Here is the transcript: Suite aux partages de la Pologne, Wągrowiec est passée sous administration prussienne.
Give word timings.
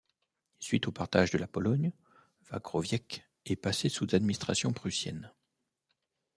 Suite 0.57 0.87
aux 0.87 0.91
partages 0.91 1.29
de 1.29 1.37
la 1.37 1.45
Pologne, 1.45 1.91
Wągrowiec 2.49 3.21
est 3.45 3.55
passée 3.55 3.87
sous 3.87 4.15
administration 4.15 4.73
prussienne. 4.73 5.31